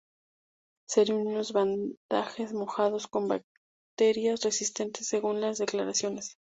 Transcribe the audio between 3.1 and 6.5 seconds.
bacterias resistentes, según las declaraciones.